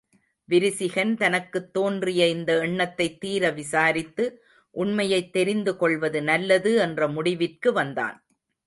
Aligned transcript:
விரிசிகன் 0.49 1.17
தனக்குத் 1.17 1.73
தோன்றிய 1.73 2.27
இந்த 2.27 2.57
எண்ணத்தைத் 2.59 3.19
தீர 3.19 3.49
விசாரித்து, 3.49 4.43
உண்மையைத் 4.75 5.33
தெரிந்து 5.33 5.77
கொள்வது 5.77 6.21
நல்லது 6.23 6.75
என்ற 6.75 7.07
முடிவிற்கு 7.07 7.73
வந்தான். 7.73 8.17